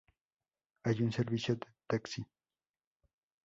Hay 0.83 1.03
un 1.03 1.11
servicio 1.11 1.53
de 1.57 1.67
taxi. 1.85 2.25